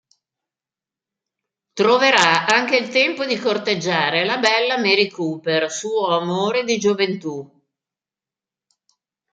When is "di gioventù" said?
6.63-7.47